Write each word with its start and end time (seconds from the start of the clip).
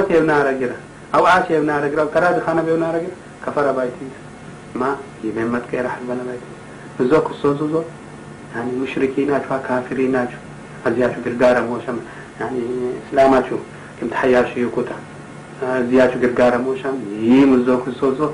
متى 0.00 0.16
يبنى 0.16 0.42
رجرا 0.42 0.76
أو 1.14 1.26
عاش 1.26 1.50
يبنى 1.50 1.80
رجرا 1.80 2.02
أو 2.02 2.06
تراد 2.06 2.42
خانة 2.46 2.60
يبنى 2.60 2.88
رجرا 2.96 3.14
كفر 3.46 3.72
بايتي 3.72 4.06
ما 4.74 4.96
يبين 5.24 5.46
مت 5.46 5.62
كير 5.70 5.88
حد 5.88 6.00
بنا 6.08 6.22
بايتي 6.26 7.10
زوك. 7.10 7.30
الصوزو 7.30 7.82
يعني 8.56 8.72
مشركين 8.72 9.30
أجوا 9.30 9.58
كافرين 9.68 10.16
أجوا 10.16 10.40
أزياشو 10.86 11.20
قرقارة 11.24 11.60
موشم. 11.60 11.98
يعني 12.40 12.60
إسلاماتشو 13.08 13.56
كنت 14.00 14.14
حياشي 14.14 14.62
يكوتا. 14.62 14.94
أزياشو 15.62 16.20
قرقارة 16.22 16.56
موشم. 16.56 16.94
يم 17.20 17.64
زوك. 17.66 17.88
الصوزو 17.88 18.30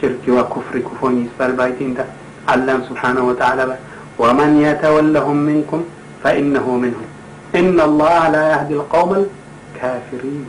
شركي 0.00 0.30
وكفر 0.30 0.78
كفوني 0.78 1.26
يسفل 1.26 1.52
بايتين 1.52 1.94
ده 1.94 2.04
علم 2.48 2.82
سبحانه 2.88 3.28
وتعالى 3.28 3.78
ومن 4.18 4.62
يتولهم 4.62 5.36
منكم 5.36 5.84
فإنه 6.24 6.76
منهم. 6.76 7.06
إن 7.54 7.80
الله 7.80 8.28
لا 8.28 8.50
يهدي 8.52 8.74
القوم 8.74 9.26
الكافرين. 9.74 10.46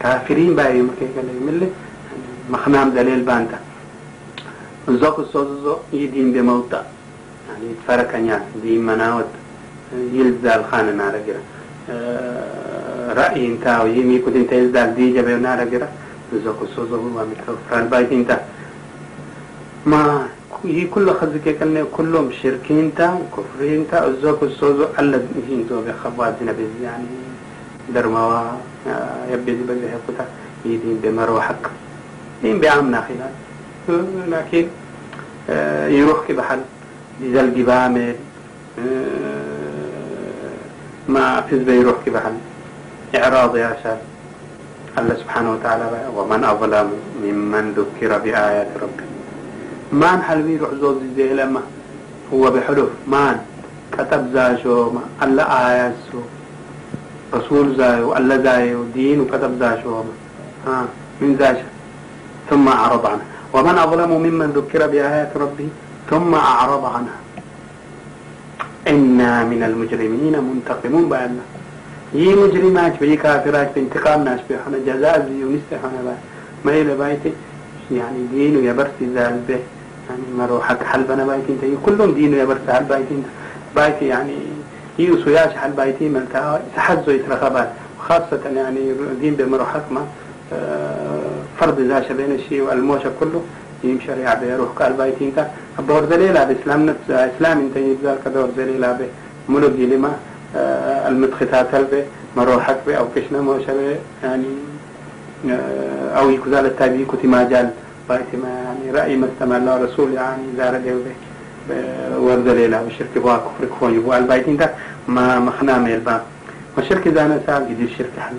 كافرين 0.00 0.56
باي 0.56 0.82
مكيكا 0.82 1.22
ملي 1.46 1.68
مخنام 2.50 2.90
دليل 2.90 3.22
بانتا. 3.28 3.58
زوك 4.88 5.18
الصوزو 5.18 5.76
يدين 5.92 6.32
بموتا 6.32 6.80
يعني 7.48 7.64
يتفرق 7.72 8.10
نياس 8.16 8.42
دي 8.62 8.78
مناوت 8.78 9.30
يلزال 10.14 10.64
خانة 10.70 10.92
نارا 11.00 11.20
جرا 11.26 11.42
رأي 13.18 13.46
انتا 13.46 13.82
ويمي 13.82 14.18
كنت 14.18 14.36
انت 14.36 14.52
يلزال 14.52 14.94
دي 14.96 15.12
جبه 15.14 15.36
نارا 15.36 15.64
جرا 15.72 15.88
زوك 16.44 16.60
الصوزو 16.62 16.96
هو 16.96 17.18
مكفر 17.30 17.78
البايت 17.82 18.12
انتا. 18.12 18.36
ما 19.86 20.26
هي 20.64 20.84
كل 20.94 21.06
خزك 21.18 21.46
كنا 21.58 21.84
كلهم 21.96 22.26
شركين 22.42 22.94
تا 22.96 23.06
كفرين 23.34 23.86
تا 23.90 24.06
الزوك 24.08 24.42
الصوزو 24.42 24.84
الذين 24.98 25.60
تو 25.68 25.76
بخبازنا 25.86 26.52
بز 26.52 26.74
يعني 26.82 27.06
درموا 27.94 28.42
يبدي 29.30 29.52
بزي 29.52 29.86
هكذا 29.86 30.24
يدين 30.64 31.00
بمرو 31.02 31.40
حق. 31.40 31.64
دين 32.42 32.60
بعمنا 32.60 33.04
خلال 33.08 33.34
لكن 34.30 34.66
يروح 35.98 36.18
كبحل 36.28 36.60
يزل 37.20 37.50
بامل 37.50 38.14
ما 41.08 41.40
فيز 41.40 41.62
بيروح 41.62 41.96
كبحل 42.06 42.32
إعراض 43.14 43.56
يا 43.56 43.76
شاب. 43.82 43.98
الله 44.98 45.14
سبحانه 45.14 45.52
وتعالى 45.52 46.08
ومن 46.16 46.44
أظلم 46.44 46.88
ممن 47.22 47.64
ذكر 47.76 48.18
بآيات 48.18 48.68
ربه. 48.82 49.04
مان 49.92 50.22
حل 50.22 50.42
بيروح 50.42 50.70
زوز 50.80 50.96
زي 51.16 51.34
لما 51.34 51.62
هو 52.34 52.50
بحلف 52.50 52.88
مان 53.06 53.38
كتب 53.92 54.32
زاشو 54.34 54.92
الله 55.22 55.42
آيات 55.42 55.94
سو. 56.12 56.18
رسول 57.34 57.76
زايو 57.76 58.16
الله 58.16 58.36
زايو 58.46 58.84
دين 58.94 59.20
وكتب 59.20 59.52
زاشو 59.60 60.02
ها 60.66 60.86
من 61.20 61.36
زاشا 61.40 61.68
ثم 62.50 62.68
أعرض 62.68 63.06
عنه. 63.06 63.24
ومن 63.54 63.78
أظلم 63.78 64.10
ممن 64.10 64.48
ذكر 64.58 64.86
بآيات 64.86 65.32
ربه 65.36 65.68
ثم 66.10 66.34
أعرض 66.34 66.84
عنها 66.84 67.18
إنا 68.88 69.44
من 69.44 69.62
المجرمين 69.62 70.34
منتقمون 70.48 71.08
بأن 71.08 71.38
يي 72.14 72.34
مجرمات 72.34 73.00
بي 73.00 73.16
كافرات 73.16 73.70
بانتقام 73.74 74.24
ناس 74.24 74.40
بحنا 74.50 74.78
جزاء 74.86 75.16
زي 75.28 75.44
ونستحنا 75.44 76.00
بقى 76.04 76.14
ما 76.64 76.72
إلى 76.80 76.96
بايتي 76.96 77.32
يعني 77.92 78.20
دين 78.32 78.64
يبرسي 78.64 79.04
ذال 79.14 79.40
به 79.48 79.60
يعني 80.08 80.22
مرو 80.38 80.60
حق 80.60 80.82
حل 80.82 81.02
بنا 81.04 81.24
بايتي 81.24 81.52
انت 81.52 81.64
كلهم 81.86 82.10
دين 82.14 82.34
يبرسي 82.34 82.72
حل 82.72 82.84
بايتي 82.84 83.22
بايتي 83.76 84.06
يعني 84.06 84.34
هي 85.00 85.24
سياش 85.24 85.52
حل 85.52 85.70
بايتي 85.70 86.08
ملتا 86.08 86.62
تحزو 86.76 87.10
يترخبات 87.10 87.68
وخاصة 87.98 88.40
يعني 88.56 88.92
دين 89.20 89.34
بمرو 89.34 89.64
حق 89.64 89.92
ما 89.92 90.02
فرض 91.58 91.80
ذاش 91.80 92.12
بين 92.12 92.32
الشيء 92.32 92.62
والموشة 92.62 93.10
كله 93.20 93.42
يم 93.84 93.98
شريعة 94.06 94.40
بيروح 94.40 94.68
قال 94.68 94.92
بايتي 94.92 95.24
انت. 95.24 95.46
دور 95.88 96.04
دليلة 96.04 96.44
بإسلام 96.44 96.86
نفس 96.86 97.10
إسلام 97.10 97.58
انت 97.58 97.76
يبذل 97.76 98.16
كدور 98.24 98.48
دليلة 98.56 98.92
به 98.92 99.08
ملوك 99.48 99.72
لما 99.72 100.12
المدختات 101.08 101.74
به 101.92 102.04
مروحك 102.36 102.76
به 102.86 102.94
أو 102.94 103.06
كشنا 103.16 103.40
موشة 103.40 103.72
به 103.72 103.96
يعني 104.24 104.44
أو 106.18 106.30
يكزال 106.30 106.66
التابعي 106.66 107.04
كتي 107.04 107.26
ما 107.26 107.48
جال. 107.50 107.70
بايتي 108.08 108.36
ما 108.36 108.48
يعني 108.48 108.98
رأي 108.98 109.16
ما 109.16 109.26
استمع 109.32 109.56
الله 109.56 109.84
رسول 109.84 110.14
يعني 110.14 110.42
زار 110.56 110.78
به 110.78 111.14
ورد 112.16 112.48
ليلة 112.48 112.82
وشرك 112.86 113.14
بوا 113.16 113.36
كفر 113.36 113.64
كفون 113.70 113.94
يبوا 113.94 114.18
البايتين 114.18 114.56
ده 114.56 114.70
ما 115.08 115.38
مخنا 115.38 115.78
ميلبا 115.78 116.20
وشرك 116.78 117.08
زانا 117.08 117.40
ساعة 117.46 117.60
جديد 117.70 117.88
شرك 117.98 118.14
حل. 118.18 118.36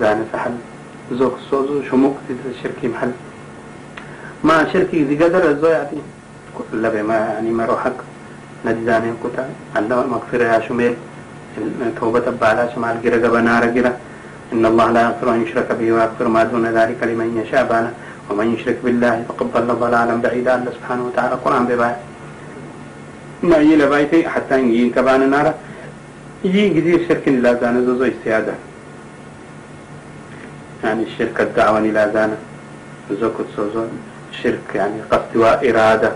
زانا 0.00 0.24
سحل 0.32 0.54
زوك 1.12 1.34
الصوزو 1.42 1.82
شموك 1.90 2.16
الشرك 2.50 2.80
محل. 2.84 3.12
ما 4.44 4.56
شركي 4.72 5.04
ذي 5.04 5.24
قدر 5.24 5.50
الزوياتي 5.50 6.00
كل 6.58 6.82
ما 7.08 7.14
يعني 7.14 7.50
ما 7.50 7.64
روحك 7.66 7.96
نجزاني 8.66 9.10
كتا 9.24 9.44
الله 9.76 10.06
مغفرة 10.06 10.44
يا 10.44 10.60
شميل 10.68 10.94
توبة 12.00 12.26
بعلا 12.40 12.74
شمال 12.74 12.96
جرى 13.04 13.18
قبنا 13.24 13.60
رجرة 13.60 13.92
إن 14.52 14.66
الله 14.66 14.86
لا 14.90 15.00
يغفر 15.02 15.34
أن 15.34 15.42
يشرك 15.42 15.68
به 15.78 15.92
ويغفر 15.92 16.28
ما 16.28 16.42
دون 16.44 16.66
ذلك 16.66 16.98
لمن 17.02 17.28
يشاء 17.42 17.64
بانا 17.70 17.90
ومن 18.30 18.54
يشرك 18.54 18.78
بالله 18.84 19.24
فقد 19.28 19.46
ضل 19.54 19.68
ضلالا 19.84 20.14
بعيدا 20.24 20.54
الله 20.54 20.72
سبحانه 20.78 21.02
وتعالى 21.06 21.34
القرآن 21.34 21.64
بباية 21.66 21.96
ما 23.42 23.56
يلا 23.56 23.86
بايتي 23.86 24.28
حتى 24.28 24.60
يجين 24.60 24.90
كبان 24.90 25.30
نارا. 25.30 25.54
يجين 26.44 26.80
كثير 26.80 27.08
شرك 27.08 27.28
لا 27.28 27.54
زانا 27.54 27.80
زوزو 27.80 28.04
استيادة 28.04 28.54
يعني 30.84 31.02
الشركة 31.02 31.42
الدعوة 31.42 31.80
لا 31.80 32.12
زانا 32.12 32.36
زوكت 33.20 33.46
سوزو 33.56 33.84
شرك 34.42 34.74
يعني 34.74 35.02
قصد 35.10 35.36
وإرادة 35.36 36.12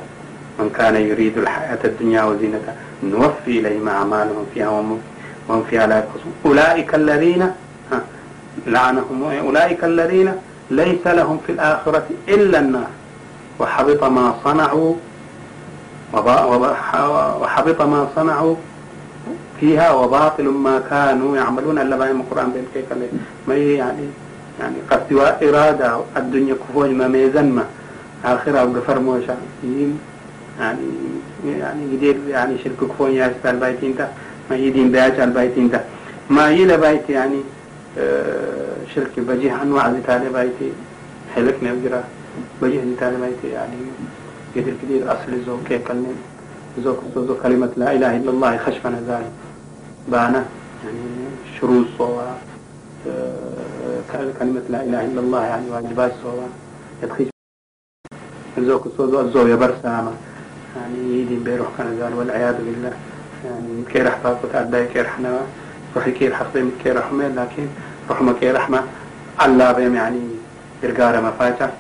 من 0.59 0.71
كان 0.71 0.97
يريد 0.97 1.39
الحياة 1.39 1.79
الدنيا 1.85 2.23
وزينتها. 2.23 2.75
نوفي 3.03 3.59
إليهم 3.59 3.89
أعمالهم 3.89 4.47
فيها 4.55 4.69
وهم 5.49 5.65
فيها 5.71 5.87
لا 5.87 5.99
يقصون 5.99 6.33
أولئك 6.47 6.95
الذين 6.95 7.53
لعنهم. 8.67 9.25
أولئك 9.25 9.85
الذين 9.85 10.33
ليس 10.71 11.07
لهم 11.07 11.41
في 11.47 11.53
الآخرة 11.53 12.07
إلا 12.29 12.59
النار. 12.59 12.91
وحبط 13.61 14.05
ما 14.05 14.35
صنعوا 14.45 14.95
وحبط 16.15 17.83
ما 17.83 18.09
صنعوا 18.17 18.57
فيها 19.61 19.93
وباطل 19.93 20.45
ما 20.45 20.83
كانوا 20.91 21.37
يعملون. 21.37 21.79
إلا 21.79 21.97
ما 21.97 22.11
القرآن 22.11 22.53
بين 22.53 22.67
كيك 22.75 22.89
ما 23.49 23.55
يعني 23.55 24.07
يعني 24.61 24.77
قصد 24.91 25.13
وإرادة 25.13 26.01
الدنيا 26.17 26.55
كفوج 26.55 26.91
ما 26.91 27.09
ميزن 27.09 27.49
ما. 27.51 27.65
آخرة 28.25 28.65
وقفر 28.65 28.99
موشا 28.99 29.37
يعني 30.61 30.79
يعني 31.47 31.83
يدير 31.95 32.17
يعني 32.29 32.59
شرك 32.65 32.77
كفون 32.81 33.11
يا 33.11 33.33
اسبال 33.33 33.57
بايتين 33.57 33.97
تا 33.97 34.09
ما 34.51 34.57
يدين 34.57 34.93
بياج 34.93 35.21
البايتين 35.21 35.71
تا 35.71 35.85
ما 36.31 36.51
يلا 36.51 36.77
بايت 36.77 37.11
يعني 37.11 37.41
آه 37.99 38.77
شرك 38.95 39.21
بجيه 39.21 39.63
أنواع 39.63 39.93
زي 39.93 40.01
تالي 40.07 40.29
بايتي 40.29 40.73
حلك 41.35 41.57
نبجرا 41.63 42.05
بجيه 42.63 42.81
زي 42.85 42.95
تالي 43.01 43.17
بايتي 43.17 43.49
يعني. 43.49 43.77
يدير 44.57 44.75
كثير 44.83 45.13
أصل 45.13 45.45
زو 45.47 45.57
كلمة 45.69 46.15
زو 46.85 46.95
زو 47.17 47.35
كلمة 47.43 47.71
لا 47.77 47.93
إله 47.93 48.17
إلا 48.17 48.31
الله 48.31 48.57
خشفنا 48.57 49.01
ذلك 49.09 49.33
بانا 50.09 50.45
يعني 50.85 51.01
شروط 51.61 51.87
صوا 51.99 52.23
آه 53.09 54.01
كلمة 54.41 54.63
لا 54.71 54.83
إله 54.85 55.05
إلا 55.05 55.21
الله 55.21 55.45
يعني 55.45 55.71
واجبات 55.71 56.13
صوا 56.23 56.47
يدخل 57.03 57.31
زوك 58.59 58.87
الصوت 58.87 59.25
الزو 59.25 59.47
يبرسا 59.47 60.15
يعني 60.77 61.21
يدين 61.21 61.43
بيروح 61.43 61.69
كان 61.79 62.03
قال 62.03 62.15
والعياذ 62.15 62.57
بالله. 62.57 62.93
يعني 63.45 63.85
كي 63.93 64.03
رح 64.03 64.19
باكو 64.25 64.49
تعدى 64.53 64.87
كي 64.87 65.01
رحنا 65.01 65.41
روحي 65.97 66.13
كي 66.13 66.35
خطيم 66.35 66.73
كي 66.85 66.91
رحمة. 66.91 67.29
لكن 67.29 67.67
رحمة 68.11 68.33
كي 68.33 68.51
رحمة 68.51 68.83
الله 69.45 69.73
بهم 69.73 69.95
يعني 69.95 70.21
قرقارة 70.83 71.21
ما 71.21 71.31
فاجع 71.31 71.71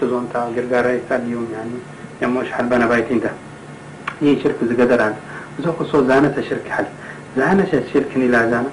تزون 0.00 0.28
تا 0.32 0.40
قرقارة 0.56 1.00
اليوم 1.10 1.46
يعني 1.52 1.76
يموش 2.22 2.50
حل 2.52 2.64
بنا 2.64 2.86
بايتين 2.86 3.20
ده 3.20 3.30
هي 4.20 4.36
شرك 4.42 4.56
زقدر 4.70 5.02
عن 5.02 5.14
زوك 5.64 5.80
الصوت 5.80 6.06
زانة 6.06 6.34
شرك 6.50 6.68
حل. 6.70 6.84
زانة 7.36 7.82
شرك 7.92 8.16
لا 8.16 8.50
زانة. 8.50 8.70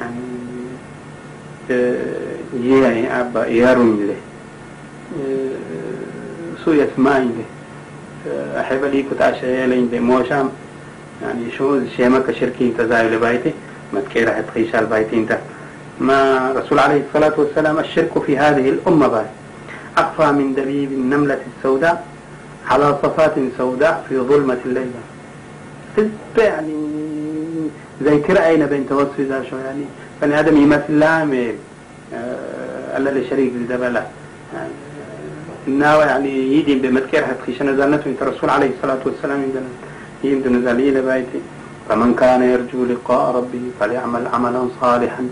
يعني 0.00 0.20
يعني 2.68 3.20
أبا 3.20 3.46
يارون 3.46 4.06
له 4.08 4.16
سو 6.64 6.72
يسمعين 6.72 7.32
له 7.38 8.60
أحب 8.60 8.84
لي 8.84 9.02
كنت 9.02 9.22
عشاء 9.22 9.66
لين 9.66 9.86
بموشام 9.86 10.48
يعني 11.22 11.50
شو 11.58 11.80
شيما 11.96 12.18
كشركي 12.18 12.72
تزايل 12.78 13.12
لبايتي 13.14 13.52
ما 13.92 14.00
تكيرا 14.00 14.40
هتخيش 14.40 14.74
على 14.74 14.86
بايتين 14.86 15.26
ده 15.26 15.38
ما 16.00 16.52
رسول 16.56 16.78
عليه 16.78 17.02
الصلاة 17.08 17.32
والسلام 17.40 17.78
الشرك 17.78 18.22
في 18.26 18.38
هذه 18.38 18.68
الأمة 18.68 19.08
باي. 19.08 19.26
أخفى 19.98 20.32
من 20.32 20.54
دبيب 20.54 20.92
النملة 20.92 21.38
السوداء. 21.58 22.06
على 22.70 22.98
صفات 23.02 23.34
سوداء 23.58 24.04
في 24.08 24.18
ظلمة 24.18 24.58
الليل. 24.66 24.90
يعني 26.38 26.74
زي 28.04 28.18
ترأينا 28.18 28.66
بين 28.66 28.88
توسوي 28.88 29.24
ذا 29.28 29.44
شو 29.50 29.56
يعني. 29.56 29.84
بني 30.22 30.40
آدم 30.40 30.56
يمثل 30.56 30.98
لامل 30.98 31.54
ألا 32.96 33.10
لشريك 33.10 33.52
دبلا 33.70 34.02
إنه 35.68 35.94
يعني 36.10 36.56
يدين 36.56 36.78
بمذكر 36.82 37.24
حتى 37.24 37.52
خشنا 37.52 37.72
زالنته 37.76 38.06
إنت 38.10 38.22
رسول 38.22 38.50
عليه 38.50 38.70
الصلاة 38.76 38.98
والسلام 39.04 39.42
عندنا. 39.42 39.70
يمدن 40.24 40.64
زالي 40.64 40.90
لبايتي 40.90 41.40
فمن 41.88 42.14
كان 42.14 42.42
يرجو 42.42 42.84
لقاء 42.84 43.36
ربه 43.36 43.64
فليعمل 43.80 44.26
عملا 44.34 44.68
صالحا 44.80 45.28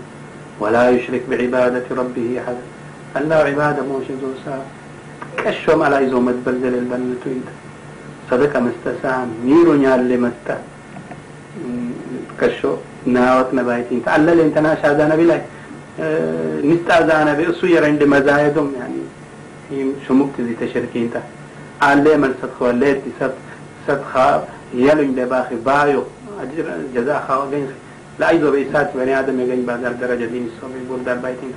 ولا 0.59 0.89
يشرك 0.89 1.21
بعبادة 1.29 1.83
ربه 1.91 2.39
أحدا 2.39 2.63
الله 3.17 3.35
عبادة 3.35 3.81
موش 3.83 4.07
زوسا 4.21 4.65
كشو 5.43 5.75
ما 5.75 5.87
لا 5.89 5.99
يزوم 5.99 6.31
تبلزل 6.31 6.73
البنة 6.81 7.23
انت 7.25 7.49
صدق 8.31 8.53
مستسان 8.67 9.27
ميرو 9.45 9.73
نيال 9.73 10.21
متى. 10.21 10.57
كشو. 12.39 12.73
ناوت 13.05 13.49
نبايتي 13.53 13.95
انت 13.95 14.07
علل 14.07 14.39
انت 14.39 14.57
ناشا 14.57 14.97
زانا 14.97 15.15
بلاي. 15.15 15.41
آه 15.99 16.61
نستأذانا 16.61 17.33
بأسو 17.33 17.67
يرند 17.67 18.03
مزايدهم. 18.03 18.69
يعني 18.79 19.91
شو 20.07 20.13
مكتزي 20.13 20.53
تشركين 20.61 21.03
انت. 21.03 21.15
علي 21.81 22.17
من 22.17 22.33
صدخوا 22.41 22.71
الليل 22.71 22.97
صد 23.19 23.37
صدخا 23.87 24.47
يلن 24.73 25.09
لباخي 25.17 25.55
بايو. 25.55 26.03
أجر 26.41 26.65
جزاء 26.95 27.25
خاو 27.27 27.41
غين 27.51 27.67
لا 28.19 28.29
أيضا 28.29 28.49
بيسات 28.49 28.89
بني 28.95 29.19
آدم 29.19 29.39
يغين 29.39 29.65
بعد 29.65 29.85
الدرجة 29.85 30.25
دين. 30.25 30.49
الصوبي 30.49 30.79
بول 30.89 31.03
دار 31.05 31.17
بايتين 31.23 31.53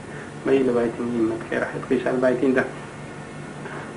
ما 0.46 0.52
يلو 0.52 0.72
بايتين 0.72 1.06
يمت 1.18 1.42
خير 1.50 1.64
حيث 1.70 1.82
قيش 1.90 2.06
البايتين 2.06 2.54
ده 2.54 2.64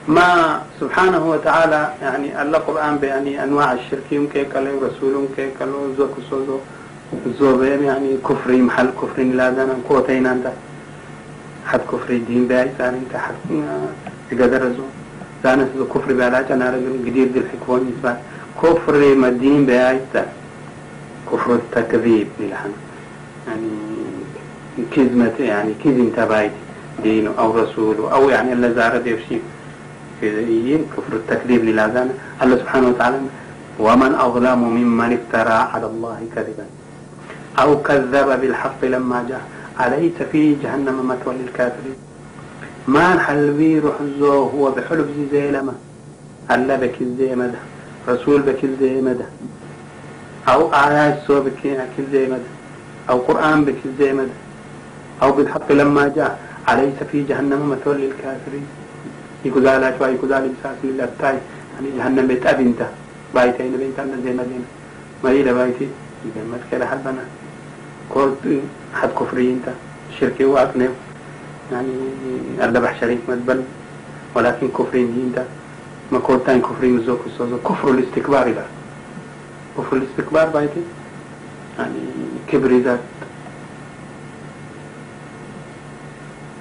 ما 0.08 0.62
سبحانه 0.80 1.30
وتعالى 1.30 1.94
يعني 2.02 2.42
الله 2.42 2.58
قرآن 2.60 2.98
بيعني 2.98 3.44
أنواع 3.44 3.74
الشرك 3.74 4.08
يمكن 4.12 4.44
كلام 4.54 4.76
رسولهم 4.88 5.28
كي 5.36 5.50
كلام 5.60 5.96
زوك 5.98 6.16
سوزو 6.30 6.58
زوبهم 7.40 7.84
يعني 7.84 8.18
كفر 8.30 8.52
محل 8.52 8.90
كفر 9.02 9.24
لا 9.24 9.50
دانا 9.50 9.76
قوتين 9.90 10.26
أنت 10.28 10.48
حد 11.66 11.80
كفر 11.92 12.10
الدين 12.10 12.48
باي 12.48 12.70
سان 12.78 12.94
انت 13.02 13.14
حد 13.26 13.36
تقدر 14.32 14.62
زو. 14.78 14.84
زانس 15.44 15.70
كفر 15.94 16.14
بالاج 16.14 16.52
أنا 16.52 16.70
رجل 16.70 16.94
قدير 17.06 17.28
دي 17.34 17.40
الحكوان 17.40 17.82
يسبان 17.92 18.18
كفر 18.64 19.16
ما 19.16 19.28
الدين 19.28 19.66
باي 19.66 20.00
كفر 21.32 21.54
التكذيب 21.62 22.28
للحن 22.40 22.72
يعني 23.48 23.70
كذمة 24.96 25.38
يعني 25.40 25.74
كذب 25.84 26.12
تبايت 26.18 26.52
دينه 27.04 27.32
أو 27.40 27.58
رسوله 27.60 28.14
أو 28.14 28.30
يعني 28.30 28.54
الله 28.54 28.70
زارد 28.74 29.08
يفشي 29.08 29.36
في 29.36 29.55
كفر 30.22 31.14
التكذيب 31.14 31.64
للأذان. 31.66 32.10
الله 32.44 32.58
سبحانه 32.58 32.88
وتعالى 32.88 33.20
ومن 33.80 34.16
أظلم 34.16 34.60
ممن 34.60 35.10
افترى 35.14 35.60
على 35.74 35.86
الله 35.86 36.20
كذبا 36.36 36.66
أو 37.60 37.82
كذب 37.82 38.42
بالحق 38.42 38.86
لما 38.86 39.26
جاء. 39.30 39.42
أليس 39.76 40.18
في 40.32 40.56
جهنم 40.64 41.08
مثوى 41.08 41.34
للكافرين؟ 41.36 41.96
ما 42.88 43.16
نحل 43.16 43.52
بي 43.54 43.80
روح 43.80 43.96
هو 44.56 44.72
بحلف 44.72 45.08
زي 45.18 45.26
زي 45.32 45.52
لما 45.52 45.74
الله 46.52 46.76
بك 46.76 46.98
زي 47.20 47.36
مدى 47.36 47.62
رسول 48.08 48.42
بك 48.42 48.62
زي 48.80 49.02
مدى 49.02 49.28
أو 50.48 50.74
آيات 50.74 51.28
سو 51.28 51.42
بك 51.42 51.62
زي 52.12 52.24
مدى 52.28 52.52
أو 53.10 53.18
قرآن 53.18 53.66
بك 53.66 53.82
زي 54.00 54.14
مدى 54.14 54.38
أو 55.24 55.32
بالحق 55.32 55.72
لما 55.72 56.08
جاء. 56.16 56.40
أليس 56.70 57.00
في 57.12 57.24
جهنم 57.24 57.62
مثوى 57.70 57.94
للكافرين؟ 57.94 58.66
يقول 59.46 59.64
لا 59.64 59.98
شوي 59.98 60.08
يقول 60.08 60.30
لا 60.30 60.40
بساس 60.40 60.78
لله 60.84 61.10
تاي 61.20 61.38
يعني 61.76 61.98
جهنم 61.98 62.28
بيت 62.28 62.46
أبي 62.46 62.64
انت 62.64 62.86
بايتي 63.36 63.64
إن 63.68 63.78
بيت 63.78 64.00
أنا 64.00 64.18
زي 64.24 64.34
مدينة 64.34 64.66
ما 65.24 65.30
إلى 65.32 65.54
بايتي 65.54 65.88
ما 66.52 66.58
تكلا 66.72 66.86
حبنا 66.86 67.26
قلت 68.10 68.62
حد 68.94 69.10
كفري 69.10 69.52
انت 69.54 69.68
شركي 70.20 70.46
وأقنم 70.46 70.90
يعني 71.72 71.94
أردبح 72.62 73.02
شريك 73.02 73.20
مدبل 73.30 73.64
ولكن 74.36 74.68
كفري 74.68 75.02
انت 75.02 75.44
ما 76.12 76.20
كنتين 76.20 76.62
كفري 76.62 76.88
مزوك 76.92 77.20
الصوزو 77.26 77.58
كفر 77.58 77.90
الاستكبار 77.90 78.48
لا 78.48 78.66
كفر 79.78 79.98
الاستكبار 79.98 80.50
بايتي 80.50 80.82
يعني 81.80 82.00
كبر 82.48 82.78
ذات 82.78 83.00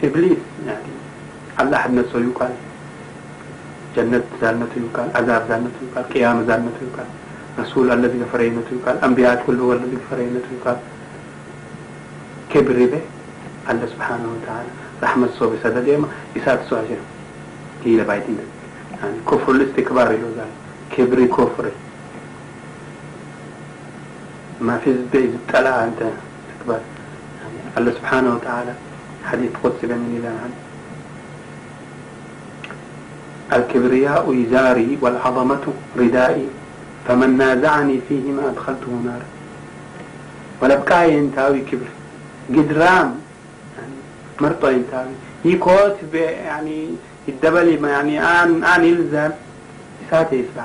إبليس 0.05 0.39
يعني 0.67 0.93
الله 1.61 1.79
حد 1.79 2.05
جنة 3.97 4.23
زالنته 4.41 4.77
يقال 4.87 5.09
عذاب 5.15 5.43
زالنته 5.49 5.81
يقال 5.91 6.05
قيامة 6.15 6.43
زالنته 6.47 6.81
يقال 6.89 7.07
رسول 7.59 7.93
الذي 7.93 8.21
فرينته 8.33 8.71
يقال 8.83 8.97
أنبياء 9.05 9.45
كله 9.47 9.73
الذي 9.73 9.99
فرينته 10.11 10.51
يقال 10.61 10.77
كبر 12.51 12.77
به 12.93 13.03
الله 13.71 13.87
سبحانه 13.87 14.29
وتعالى 14.35 14.71
رحمة 15.03 15.29
سو 15.39 15.51
بسدد 15.51 15.89
يما 15.89 16.09
يسات 16.37 16.61
سو 16.71 16.77
أجر 16.77 17.01
كيلا 17.85 18.03
بايتين 18.03 18.39
يعني 19.03 19.17
كفر 19.31 19.53
الاستكبار 19.53 20.09
له 20.09 20.31
ذلك 20.39 20.57
كبر 20.97 21.27
كفر 21.27 21.65
ما 24.61 24.79
في 24.79 24.91
أنت 25.55 26.01
الله 27.79 27.93
سبحانه 27.93 28.35
وتعالى 28.35 28.75
حديث 29.25 29.51
قدسي 29.65 29.87
بين 29.87 30.17
إلى 30.19 30.29
عنه 30.29 30.64
الكبرياء 33.55 34.45
إزاري 34.47 34.99
والعظمة 35.01 35.65
ردائي 35.99 36.47
فمن 37.09 37.37
نازعني 37.37 38.01
فيهما 38.09 38.49
أدخلته 38.49 38.91
نارا 39.05 39.27
ولبكاي 40.63 41.13
ينتاوي 41.15 41.61
كبر 41.61 41.87
قدرام 42.51 43.15
يعني 43.79 43.95
مرطو 44.41 44.69
ينتاوي 44.69 45.11
يكوت 45.45 45.97
يعني 46.15 46.89
الدبل 47.29 47.85
يعني 47.85 48.21
آن 48.23 48.65
آن 48.65 48.85
يلزم. 48.85 49.31
ساتي 50.11 50.37
يسبح 50.37 50.65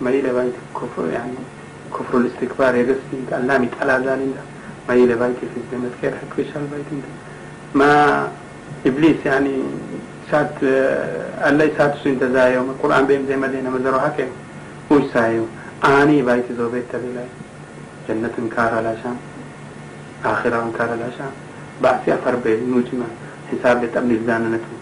ما 0.00 0.10
يلا 0.10 0.32
بايت 0.32 0.52
كفر 0.74 1.08
يعني 1.12 1.32
كفر 1.92 2.18
الاستكبار 2.18 2.74
يقصد 2.74 3.00
انت 3.12 3.32
اللامي 3.32 3.68
تلا 3.80 3.98
ذلك. 3.98 4.34
ما 4.88 4.94
يلا 4.94 5.14
بايت 5.14 5.36
في 5.36 5.46
الزمن. 5.56 5.90
كيف 6.02 6.12
حكوش 6.14 6.46
البيت 6.56 7.04
ما 7.74 8.28
إبليس 8.86 9.16
يعني 9.26 9.54
سات 10.30 10.50
الله 11.48 11.70
سات 11.78 11.94
سوين 12.02 12.20
تزايو 12.20 12.62
القرآن 12.62 13.06
بيم 13.06 13.26
زي 13.28 13.36
مدينة 13.36 13.70
مزرو 13.70 14.00
حكي 14.00 14.26
وش 14.90 15.02
سايو؟ 15.14 15.44
آني 15.84 16.22
بايت 16.22 16.44
زو 16.58 16.68
بيت 16.68 16.84
تبيلاي. 16.92 17.28
جنة 18.08 18.34
انكار 18.38 18.74
على 18.74 18.96
شام 19.02 19.16
آخرة 20.24 20.62
انكار 20.62 20.88
على 20.90 21.08
شام. 21.18 21.32
بعثي 21.82 22.14
أفر 22.14 22.34
بي 22.44 22.60
نوجما 22.70 23.08
حساب 23.50 23.80
بيت 23.80 23.96
أبن 23.96 24.12
نتو. 24.52 24.74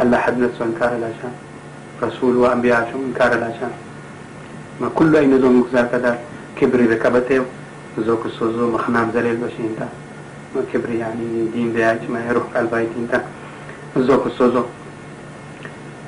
الله 0.00 0.18
حد 0.18 0.38
نفسه 0.38 0.64
انكار 0.64 0.88
على 0.88 1.10
شام. 1.22 1.34
رسول 2.02 2.36
وأنبياء 2.36 2.88
شو 2.92 2.98
انكار 2.98 3.30
على 3.32 3.54
شام. 3.60 3.74
ما 4.80 4.88
كل 4.94 5.16
أي 5.16 5.26
نزوم 5.26 5.60
مكزار 5.60 5.86
كذا 5.92 6.18
كبري 6.56 6.86
بكبته 6.86 7.42
زوك 7.98 8.26
السوزو 8.26 8.70
مخنام 8.70 9.10
زليل 9.14 9.36
بشين 9.36 9.74
تا 9.78 9.88
ما 10.54 10.62
كبري 10.72 10.98
يعني 10.98 11.48
دين 11.52 11.72
بياج 11.72 11.98
ما 12.10 12.20
يروح 12.28 12.44
قلبايت 12.54 12.88
انت 12.98 13.20
زوك 14.00 14.26
السوزو. 14.26 14.64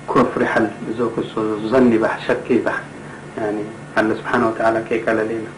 كفر 0.08 0.44
حل. 0.44 0.68
زوك 0.98 1.12
السوزو. 1.18 1.68
ظني 1.68 1.98
بح 1.98 2.28
شكي 2.28 2.58
بح. 2.58 2.80
يعني 3.38 3.62
الله 3.98 4.14
سبحانه 4.14 4.48
وتعالى 4.48 4.84
كي 4.88 4.98
قال 4.98 5.16
لنا. 5.16 5.52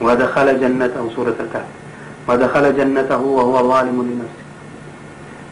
ودخل 0.00 0.60
جنته 0.60 1.10
سورة 1.16 1.36
الكهف. 1.40 1.70
ودخل 2.28 2.76
جنته 2.76 3.20
وهو 3.20 3.68
ظالم 3.68 4.02
لنفسه. 4.02 4.46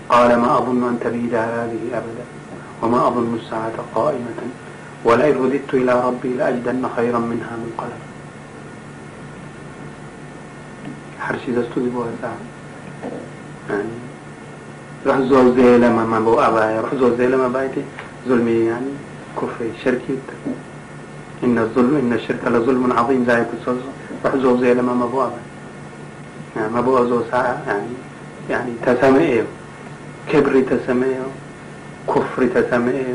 قال 0.08 0.38
ما 0.38 0.58
أظن 0.58 0.82
أن 0.88 0.98
تبيد 1.00 1.34
هذه 1.34 1.82
أبدا. 1.92 2.24
وما 2.82 3.08
أظن 3.08 3.38
الساعة 3.42 3.78
قائمة. 3.94 4.40
ولئن 5.04 5.36
رددت 5.36 5.74
إلى 5.74 6.06
ربي 6.06 6.28
لأجدن 6.28 6.88
خيرا 6.96 7.18
منها 7.18 7.56
منقلبا 7.56 8.08
حرشي 11.20 11.52
دستو 11.52 11.80
دي 11.80 11.90
بوها 11.90 12.08
يعني 13.70 13.88
راح 15.06 15.18
زول 15.18 15.54
زي 15.56 15.78
لما 15.78 16.04
ما 16.04 16.20
بو 16.20 16.40
أبايا 16.40 16.80
راح 16.80 16.94
زول 16.94 17.16
زي 17.18 17.26
لما 17.26 17.48
بايتي 17.48 17.82
ظلمي 18.28 18.52
يعني 18.52 18.86
كفري 19.36 19.70
شركي 19.84 20.18
إن 21.44 21.58
الظلم 21.58 21.96
إن 21.96 22.12
الشرك 22.12 22.40
لظلم 22.46 22.92
عظيم 22.92 23.24
ذلك 23.28 23.48
الصوص 23.60 23.76
راح 24.24 24.36
زول 24.36 24.60
زي 24.60 24.74
لما 24.74 24.94
ما 24.94 25.06
بو 25.06 25.22
أبايا 25.22 25.38
يعني 26.56 26.72
ما 26.72 26.80
بو 26.80 27.04
زول 27.06 27.22
ساعة 27.30 27.62
يعني 27.66 27.86
يعني 28.50 28.70
تسمعيه 28.86 29.44
كبري 30.32 30.62
تسمعيه 30.62 31.26
كفري 32.08 32.46
تسمعيه 32.46 33.14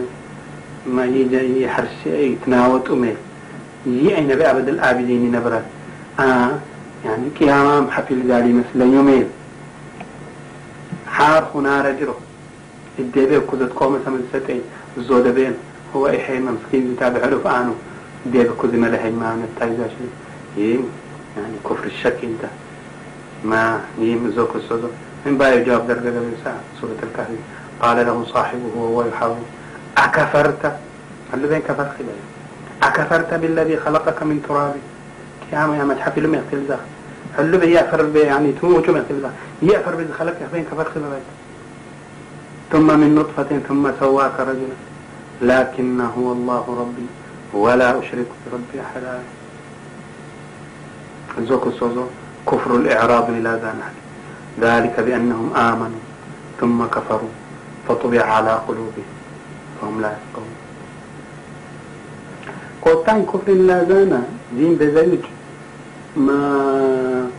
ما 0.88 1.06
يجي 1.06 1.64
يحرش 1.64 2.06
يتناوت 2.06 2.90
أمي 2.92 3.14
يي 3.86 4.18
أين 4.18 4.28
بأبد 4.28 4.68
الآبدين 4.70 5.32
نبرت 5.32 5.64
آه 6.20 6.52
يعني 7.06 7.24
قيام 7.40 7.92
حفل 7.92 8.28
ذالي 8.28 8.54
مثل 8.54 8.82
يومين. 8.94 9.26
حار 11.20 11.52
هنا 11.56 11.82
رجره 11.82 12.18
الدبي 13.00 13.40
كذا 13.40 13.70
قوم 13.76 14.00
سمن 14.06 14.30
ستين. 14.34 14.62
الزود 14.98 15.28
بين 15.28 15.54
هو 15.96 16.08
إحيى 16.08 16.40
مسكين 16.40 16.94
يتابع 16.94 17.26
له 17.26 17.40
فأنو. 17.44 17.74
الدبي 18.26 18.50
كذا 18.62 18.78
ما 18.78 18.88
له 18.88 19.04
ما 19.10 19.30
نتايزاش 19.36 19.92
يعني 20.58 21.56
كفر 21.66 21.86
الشك 21.86 22.20
انت. 22.24 22.44
ما 23.44 23.82
يم 24.00 24.32
زوك 24.36 24.56
السوزو 24.56 24.88
من 25.26 25.38
باي 25.38 25.64
جواب 25.64 25.88
درجة 25.88 26.14
سورة 26.82 27.00
الكهف. 27.04 27.28
قال 27.82 27.98
له 28.06 28.26
صاحبه 28.34 28.72
وهو 28.76 29.08
يحاول 29.08 29.44
أكفرت؟ 29.98 30.64
قال 31.32 31.42
له 31.42 31.48
بين 31.48 31.62
كفر 31.62 31.88
خلال 31.98 32.20
أكفرت 32.84 33.34
بالذي 33.34 33.78
خلقك 33.78 34.24
من 34.24 34.44
تراب؟ 34.48 34.76
يا 35.54 35.66
ما 35.68 35.78
يا 35.78 35.84
ما 35.84 35.94
تحفي 35.94 36.22
لم 36.22 36.34
يغتل 36.36 36.64
ذا. 36.68 36.80
قال 37.40 37.52
له 37.52 37.64
يأفر 37.66 38.16
يعني 38.16 38.52
تموت 38.52 38.90
ما 38.90 39.00
يغتل 39.00 39.22
ذا 39.22 39.32
يأفر 39.62 39.96
بذي 39.96 40.14
خلقك 40.20 40.50
بين 40.54 40.64
كفر 40.64 40.88
خلال 40.94 41.22
ثم 42.72 43.00
من 43.00 43.16
نطفة 43.16 43.60
ثم 43.68 43.92
سواك 44.00 44.40
رجلا. 44.40 44.78
لكن 45.42 46.02
هو 46.02 46.32
الله 46.32 46.66
ربي 46.80 47.08
ولا 47.54 48.00
أشرك 48.00 48.26
بربي 48.46 48.82
أحدا 48.86 49.20
زوكو 51.48 51.72
سوزو 51.72 52.06
كفر 52.48 52.76
الإعراض 52.76 53.30
إلى 53.30 53.50
ذلك 53.50 53.94
ذلك 54.60 55.00
بأنهم 55.00 55.56
آمنوا 55.56 56.04
ثم 56.60 56.86
كفروا 56.86 57.30
فطبع 57.88 58.22
على 58.22 58.54
قلوبهم 58.68 59.10
فهم 59.82 60.02
لا 60.02 60.12
يفقهون. 60.18 60.56
قوتان 62.82 63.26
كفر 63.26 63.52
لا 63.52 63.84
زانا 63.90 64.24
دين 64.56 64.76
بزيج 64.76 65.24
ما 66.20 67.30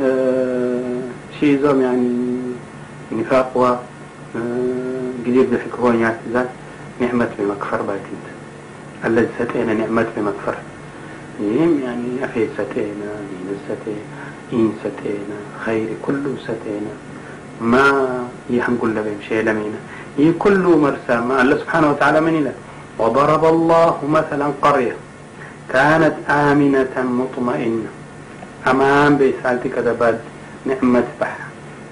آه 0.00 1.00
شيزهم 1.40 1.80
يعني 1.80 2.08
نفاق 3.12 3.56
و 3.56 3.64
آه 3.66 3.76
قدير 5.26 5.46
بفكرون 5.52 6.00
يعتزال 6.00 6.46
نعمة 7.00 7.28
بمكفر 7.38 7.82
بايتين 7.82 8.18
الذي 9.04 9.28
ستينا 9.38 9.74
نعمة 9.74 10.06
بمكفر 10.16 10.54
يم 11.40 11.80
يعني 11.84 12.24
أخي 12.24 12.48
ستينا 12.54 13.10
دين 13.30 13.48
ستينا 13.66 14.16
إن 14.52 14.72
ستينا 14.80 15.38
خير 15.64 15.88
كل 16.02 16.22
ستينا 16.44 16.92
ما 17.60 17.88
يحنقل 18.50 18.88
لبهم 18.88 19.18
شيء 19.28 19.42
لمينا 19.42 19.78
هي 20.18 20.32
كل 20.32 20.58
مرسى 20.84 21.20
ما 21.28 21.42
الله 21.42 21.56
سبحانه 21.56 21.90
وتعالى 21.90 22.20
من 22.20 22.34
إله 22.38 22.52
وضرب 22.98 23.44
الله 23.44 23.98
مثلا 24.08 24.46
قرية 24.62 24.96
كانت 25.72 26.14
آمنة 26.28 26.94
مطمئنة. 26.96 27.90
أمام 28.66 29.16
بيسالتي 29.16 29.68
كذبات 29.68 30.18
نعمة 30.66 31.04
بح. 31.20 31.38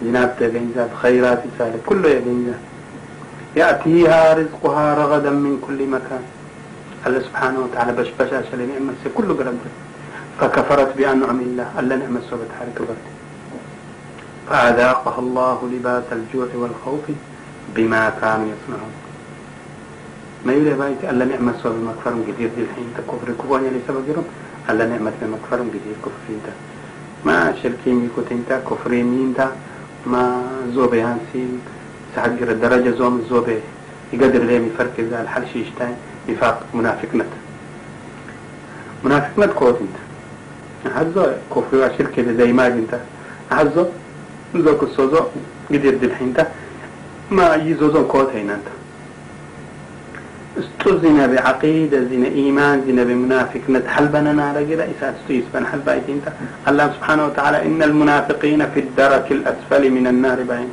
جناب 0.02 0.37
تبينزات 0.40 0.90
خيرات 1.02 1.43
سالة 1.59 1.78
كله 1.87 2.09
يبينزات 2.09 2.62
يأتيها 3.57 4.35
رزقها 4.35 4.95
رغدا 4.95 5.31
من 5.31 5.62
كل 5.66 5.87
مكان. 5.87 6.25
الله 7.07 7.21
سبحانه 7.21 7.59
وتعالى 7.64 7.93
بش 7.93 8.11
بشاش 8.21 8.49
لنعمة 8.54 8.95
كل 9.14 9.28
قلب 9.38 9.59
فكفرت 10.40 10.97
بأنعم 10.97 11.40
الله. 11.40 11.69
ألا 11.78 11.97
نعمة 11.97 12.21
سورة 12.31 12.50
حركة 12.59 12.85
برد 12.88 13.07
فأذاقها 14.49 15.19
الله 15.19 15.59
لباس 15.73 16.04
الجوع 16.12 16.49
والخوف 16.54 17.07
بما 17.75 18.02
كانوا 18.21 18.47
يصنعون. 18.54 18.95
ما 20.47 20.52
يولي 20.52 20.75
بايت 20.75 21.04
ألا 21.11 21.25
نعمة 21.25 21.54
سورة 21.62 21.78
مكفر 21.88 22.12
دي 22.38 22.45
الحين. 22.47 22.88
تكفر 22.99 23.28
كفوانيا 23.38 23.71
لسبب 23.71 24.02
جرم. 24.09 24.26
ألا 24.71 24.87
نعمة 24.87 25.12
مكفر 25.33 25.59
كثير 25.75 25.97
كفر 26.04 26.26
انت 26.30 26.49
ما 27.26 27.54
شركين 27.62 28.04
يكوت 28.04 28.33
انت 28.33 28.50
كفرين 28.71 29.26
انت 29.26 29.49
ما 30.06 30.42
زوبي 30.75 31.00
هانسين 31.02 31.61
سحقر 32.16 32.50
الدرجة 32.50 32.90
زوم 32.90 33.18
الزوبي. 33.18 33.59
يقدر 34.12 34.42
ليه 34.44 34.71
فرق 34.78 35.00
ذا 35.00 35.23
الحل 35.23 35.44
شيشتين 35.52 35.94
نفاق 36.28 36.66
منافق 36.75 37.14
نت. 37.14 37.33
منافق 39.04 39.38
نت 39.38 39.52
كوت 39.52 39.78
انت. 39.80 39.97
هزو 40.97 41.26
كفر 41.54 41.92
شركة 41.99 42.33
زي 42.33 42.52
ما 42.52 42.66
انت. 42.66 43.00
هزو 43.50 43.87
زوك 44.56 44.83
السوزو 44.83 45.21
قدر 45.71 45.94
دي 46.00 46.06
الحين 46.06 46.35
ما 47.30 47.54
يزوزو 47.54 48.09
كوت 48.09 48.28
هين 48.35 48.50
انت. 48.50 48.68
استوزنا 50.59 51.27
بعقيدة 51.27 51.99
زنا 52.11 52.27
إيمان 52.27 52.83
زنا 52.87 53.05
بمنافق. 53.05 53.61
نتحل 53.69 54.07
بنا 54.09 54.53
رجلا 54.57 54.85
إساس 54.85 55.15
تيس 55.29 55.45
بن 55.55 55.67
حل 55.67 55.79
بايت 55.79 56.03
إنت. 56.09 56.27
الله 56.69 56.87
سبحانه 56.97 57.27
وتعالى 57.27 57.67
إن 57.67 57.83
المنافقين 57.83 58.61
في 58.71 58.81
الدرك 58.81 59.33
الأسفل 59.33 59.91
من 59.91 60.07
النار 60.07 60.43
باين 60.43 60.69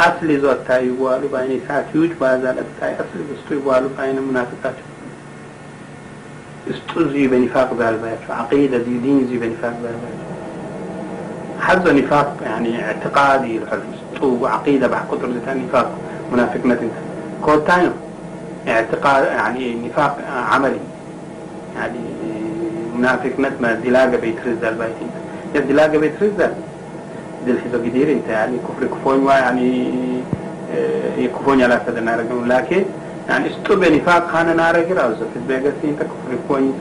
أصل 0.00 0.40
زوت 0.40 0.58
تاي 0.68 0.90
والو 0.90 1.28
باين 1.28 1.60
إساس 1.60 1.84
يوج 1.94 2.10
بازال 2.20 2.56
التاي 2.58 2.94
أصل 2.94 3.18
بستوي 3.28 3.58
والو 3.66 3.88
باين 3.98 4.22
منافقات. 4.22 4.74
استوزي 6.70 7.26
بنفاق 7.26 7.72
بالبايت 7.72 8.18
عقيدة 8.30 8.78
دي 8.78 8.98
دين 8.98 9.28
زي 9.30 9.36
بنفاق 9.38 9.74
بالبايت 9.82 10.20
حظ 11.60 11.88
نفاق 11.88 12.36
يعني 12.42 12.84
اعتقادي. 12.84 13.58
الحلم 13.58 14.44
عقيدة 14.44 14.86
بح 14.86 15.00
قدر 15.10 15.28
نفاق. 15.48 15.98
منافق 16.32 16.66
نتنت 16.66 16.90
كوتاينو 17.42 17.90
اعتقاد 18.68 19.24
يعني 19.24 19.74
نفاق 19.74 20.18
عملي. 20.52 20.80
يعني 21.76 21.98
منافق 22.98 23.30
نتما 23.38 23.72
دلاقة 23.72 24.16
بيترز 24.16 24.56
دال 24.62 24.74
بايتين 24.74 25.10
يا 25.54 25.60
دلاقة 25.60 25.98
بيترز 25.98 26.30
دال 26.38 26.52
دل 27.46 27.58
حزو 27.58 27.78
قدير 27.78 28.12
انت 28.12 28.28
يعني 28.28 28.56
كفر 28.66 28.86
كفون 28.86 29.26
يعني 29.26 29.90
يكفون 31.18 31.62
على 31.62 31.80
سد 31.86 31.98
نار 31.98 32.20
لكن 32.46 32.82
يعني 33.28 33.50
استوب 33.50 33.84
نفاق 33.84 34.28
خانة 34.32 34.52
نار 34.52 34.76
أو 34.76 35.10
زفت 35.10 35.42
بيغسي 35.48 35.84
انت 35.84 36.00
كفر 36.00 36.30
كفون 36.44 36.74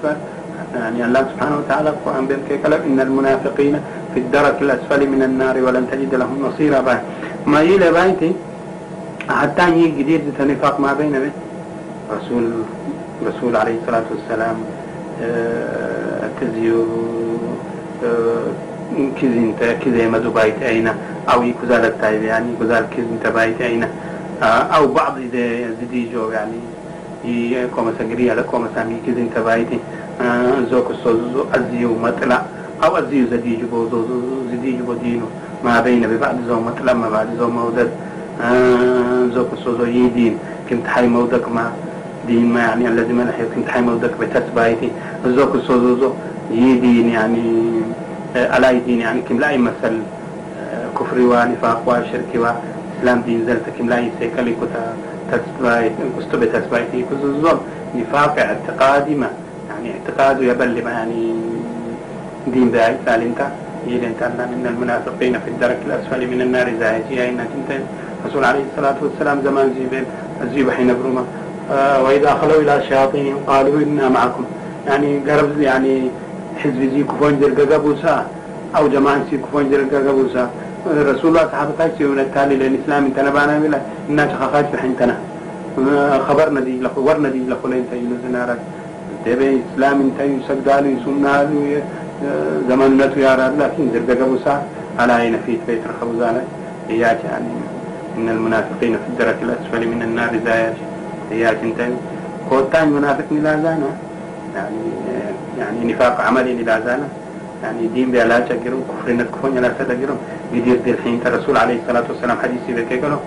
يعني 0.76 1.06
الله 1.06 1.22
سبحانه 1.32 1.58
وتعالى 1.58 1.90
القرآن 1.90 2.28
بيرك 2.28 2.62
كلام 2.64 2.82
إن 2.82 3.00
المنافقين 3.00 3.80
في 4.14 4.20
الدرك 4.20 4.62
الأسفل 4.62 5.10
من 5.10 5.22
النار 5.24 5.56
ولن 5.58 5.88
تجد 5.92 6.16
لهم 6.16 6.38
نصيرا. 6.48 6.80
باي 6.82 6.98
ما 7.46 7.62
يلي 7.62 7.92
بايتي 7.92 8.32
حتى 9.30 9.70
يجي 9.70 10.04
جديد 10.04 10.22
نفاق 10.40 10.80
ما 10.80 10.94
بين 10.94 11.12
بين 11.12 11.32
رسول 12.12 12.52
رسول 13.26 13.56
عليه 13.56 13.76
الصلاة 13.82 14.04
والسلام 14.12 14.58
تزيو 16.42 16.86
كزين 19.22 19.56
كزي 19.86 20.08
مدو 20.08 20.32
بايت 20.32 20.62
أين 20.64 20.88
أو 21.34 21.44
يكزال 21.44 21.86
التايب 21.86 22.24
يعني 22.24 22.50
كزال 22.62 22.86
كزين 22.92 23.20
تبايت 23.24 23.62
أين 23.62 23.88
أو 24.44 24.88
بعض 24.88 25.18
إذا 25.18 25.72
زديجو 25.82 26.32
يعني 26.32 26.60
يكوم 27.26 27.94
سجريا 28.00 28.36
لكوم 28.36 28.68
سامي 28.76 28.98
كزين 29.08 29.30
تبايت. 29.36 29.68
زوك 30.72 30.92
الصوزو 30.92 31.46
أزيو 31.54 31.92
مطلع 32.04 32.42
أو 32.84 32.98
أزيو 32.98 33.28
زديجو 33.32 33.68
بوزو 33.68 34.06
زديجو 34.52 34.84
بدينو 34.88 35.28
ما 35.64 35.82
بين 35.82 36.08
ببعض 36.08 36.36
زو 36.48 36.60
مطلع 36.60 36.94
ما 36.94 37.10
بعد 37.10 37.28
زو 37.40 37.50
مودد 37.50 37.92
زوك 39.36 39.50
الصوزو 39.54 39.84
يدين 39.84 40.40
كنت 40.70 40.88
حي 40.88 41.08
مودك 41.08 41.52
ما 41.52 41.72
دين 42.28 42.54
ما 42.54 42.60
يعني 42.60 42.88
الذي 42.88 43.14
ما 43.14 43.24
نحيو 43.24 43.46
كنت 43.56 43.68
حي 43.70 43.82
مودك 43.82 44.12
بتسبايتي 44.22 44.90
زوك 45.26 45.56
الصوزو 45.56 46.12
يدين 46.52 47.10
يعني 47.10 47.46
على 48.36 48.80
دين 48.86 49.00
يعني 49.02 49.22
كم 49.30 49.40
لا 49.40 49.50
يمثل 49.52 49.96
كفر 51.00 51.18
ونفاق 51.20 51.82
وشرك 51.88 52.32
وإسلام 52.36 53.22
دين 53.26 53.46
زلت 53.48 53.66
كم 53.80 53.90
لا 53.90 54.00
يسيكلي 54.00 54.54
كتا 54.62 54.84
تسبايت 55.32 55.92
كستو 56.18 56.36
بتسبايتي 56.40 57.06
كزوزو 57.10 57.58
نفاق 57.96 58.36
اعتقادي 58.40 59.16
ما 59.16 59.30
يعني 59.70 59.88
اعتقاد 59.96 60.42
يبل 60.42 60.84
ما 60.86 60.92
يعني 60.92 61.22
دين 62.54 62.70
باي 62.70 62.96
سالنتا 63.06 63.48
يلي 63.88 64.08
انت 64.08 64.22
من 64.24 64.66
المنافقين 64.74 65.34
في 65.44 65.50
الدرك 65.54 65.80
الأسفل 65.86 66.22
من 66.28 66.42
النار 66.42 66.68
زاهجي 66.80 67.24
أين 67.24 67.40
انت 67.40 67.70
رسول 68.26 68.44
عليه 68.46 68.64
الصلاة 68.72 68.96
والسلام 69.02 69.42
زمان 69.44 69.74
زيبين 69.78 70.06
الزيب 70.44 70.70
حين 70.72 70.88
بروما 71.00 71.22
آه 71.22 71.45
وإذا 72.04 72.32
خلوا 72.42 72.62
إلى 72.62 72.76
الشياطين 72.78 73.36
قالوا 73.48 73.80
إنا 73.82 74.10
معكم. 74.10 74.44
يعني 74.88 75.20
قرب 75.30 75.62
يعني 75.62 76.10
حزب 76.64 76.90
زي 76.94 77.04
كفون 77.04 77.40
جرقا 77.40 77.76
قبوسا 77.76 78.26
أو 78.78 78.88
جماعة 78.88 79.20
زي 79.32 79.38
كفون 79.38 79.70
جرقا 79.72 80.10
قبوسا 80.10 80.50
رسول 80.88 81.30
الله 81.32 81.48
صحابة 81.52 81.72
تاكسي 81.78 82.04
من 82.04 82.20
التالي 82.20 82.56
للإسلام 82.56 83.06
انت 83.06 83.20
نبانا 83.20 83.60
بلا 83.60 83.80
إنا 84.10 84.28
شخاخات 84.32 84.66
بحنتنا 84.74 85.18
خبرنا 86.28 86.60
دي 86.60 86.82
لخو 86.82 87.02
ورنا 87.02 87.30
دي 87.30 87.42
لخو 87.50 87.68
لين 87.68 87.86
تجلو 87.92 88.16
زنارك 88.30 88.60
تبي 89.26 89.62
إسلام 89.74 90.02
انت 90.02 90.20
يسقدالو 90.20 90.90
يسمنالو 90.90 91.60
زمانته 92.70 93.20
يا 93.20 93.36
رب 93.36 93.60
لكن 93.60 93.84
زرقا 93.94 94.24
قبوسا 94.24 94.64
على 95.00 95.14
عين 95.14 95.38
فيت 95.46 95.60
بيت 95.68 95.82
الخبزانة. 95.90 96.44
إياك 96.90 97.20
يعني 97.32 97.46
إن 98.18 98.30
المنافقين 98.30 98.94
في 98.94 99.08
الدرك 99.10 99.38
الأسفل 99.44 99.88
من 99.88 100.02
النار 100.02 100.32
زايج 100.46 100.74
إياك 101.32 101.58
انت 101.64 101.80
كوتان 102.50 102.90
منافق 102.90 103.26
ملازانا 103.32 103.90
يعني 104.56 104.76
يعني 105.60 105.94
نفاق 105.94 106.22
عملي 106.22 106.54
للازانا 106.54 107.08
يعني 107.64 107.88
دين 107.88 108.12
بلا 108.12 108.40
تجرم 108.40 108.84
كفر 108.90 109.14
نكفون 109.14 109.58
لا 109.58 109.70
تجرم 109.70 110.18
يدير 110.54 110.78
دي 110.86 110.92
الحين 110.92 111.20
الرسول 111.26 111.58
عليه 111.58 111.80
الصلاة 111.82 112.04
والسلام 112.10 112.38
حديثي 112.44 112.82
ذكي 112.82 113.00
قالوا 113.00 113.20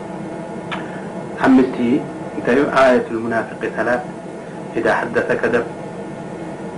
حمستي 1.41 2.01
انت 2.39 2.49
آية 2.79 3.05
المنافق 3.11 3.61
ثلاث. 3.77 4.01
إذا 4.77 4.95
حدث 4.95 5.33
كذب 5.33 5.65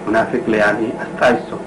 منافق 0.08 0.40
يعني 0.48 0.88
أستعيسه 1.02 1.58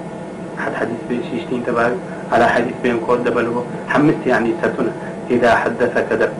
حد 0.58 0.74
حديث 0.74 0.96
بيشيشتين 1.08 1.62
تبارك 1.66 1.96
على 2.32 2.48
حديث 2.48 2.72
بين 2.82 3.00
كود 3.06 3.24
دبلو 3.24 3.64
حمست 3.88 4.26
يعني 4.26 4.50
ستنا. 4.62 4.92
إذا 5.30 5.54
حدث 5.54 5.98
كذب 6.10 6.32